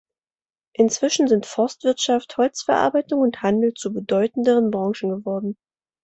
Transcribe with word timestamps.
Inzwischen 0.73 1.27
sind 1.27 1.45
Forstwirtschaft, 1.45 2.35
Holzverarbeitung 2.37 3.21
und 3.21 3.43
Handel 3.43 3.75
zu 3.75 3.93
bedeutenderen 3.93 4.71
Branchen 4.71 5.11
geworden. 5.11 5.55